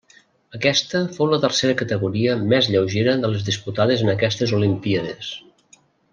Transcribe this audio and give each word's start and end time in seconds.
Aquesta 0.59 1.01
fou 1.17 1.27
la 1.33 1.37
tercera 1.43 1.75
categoria 1.81 2.37
més 2.55 2.69
lleugera 2.77 3.13
de 3.27 3.31
les 3.35 3.45
disputades 3.51 4.05
en 4.07 4.11
aquestes 4.17 4.57
olimpíades. 4.63 5.31